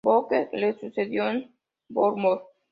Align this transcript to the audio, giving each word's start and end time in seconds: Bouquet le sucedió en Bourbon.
Bouquet 0.03 0.49
le 0.51 0.71
sucedió 0.79 1.27
en 1.27 1.53
Bourbon. 1.87 2.39